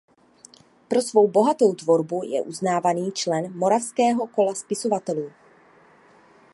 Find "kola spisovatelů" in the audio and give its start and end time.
4.27-5.31